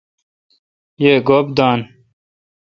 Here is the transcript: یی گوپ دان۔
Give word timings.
یی 1.01 1.13
گوپ 1.27 1.47
دان۔ 1.57 1.79